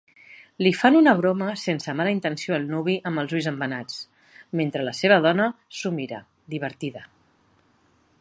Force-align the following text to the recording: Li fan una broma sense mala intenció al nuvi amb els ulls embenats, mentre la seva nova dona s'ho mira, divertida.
Li 0.67 0.69
fan 0.77 0.95
una 0.99 1.11
broma 1.17 1.49
sense 1.63 1.93
mala 1.99 2.13
intenció 2.15 2.55
al 2.57 2.65
nuvi 2.71 2.95
amb 3.09 3.21
els 3.25 3.35
ulls 3.39 3.49
embenats, 3.53 3.99
mentre 4.61 4.87
la 4.89 4.95
seva 5.01 5.15
nova 5.21 5.27
dona 5.29 5.47
s'ho 5.81 5.93
mira, 5.99 6.23
divertida. 6.55 7.05